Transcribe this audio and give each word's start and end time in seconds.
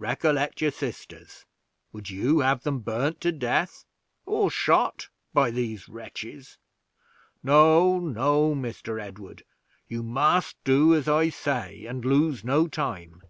Recollect 0.00 0.60
your 0.60 0.72
sisters. 0.72 1.44
Would 1.92 2.10
you 2.10 2.40
have 2.40 2.64
them 2.64 2.80
burned 2.80 3.20
to 3.20 3.30
death, 3.30 3.84
or 4.26 4.50
shot 4.50 5.08
by 5.32 5.52
these 5.52 5.88
wretches? 5.88 6.58
No, 7.44 8.00
no, 8.00 8.56
Mr. 8.56 9.00
Edward; 9.00 9.44
you 9.86 10.02
must 10.02 10.56
do 10.64 10.96
as 10.96 11.06
I 11.06 11.28
say, 11.28 11.86
and 11.86 12.04
lose 12.04 12.42
no 12.42 12.66
time. 12.66 13.22